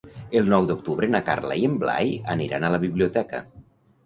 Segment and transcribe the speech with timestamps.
[0.39, 3.45] El nou d'octubre na Carla i en Blai aniran a la biblioteca.